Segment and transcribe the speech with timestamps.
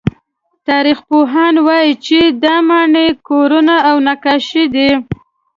[0.67, 4.89] تاریخپوهان وایي چې دا ماڼۍ، کورونه او نقاشۍ دي.